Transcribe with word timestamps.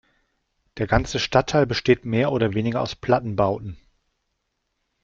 Der 0.77 0.87
ganze 0.87 1.19
Stadtteil 1.19 1.67
besteht 1.67 2.05
mehr 2.05 2.31
oder 2.31 2.55
weniger 2.55 2.81
aus 2.81 2.95
Plattenbauten. 2.95 3.77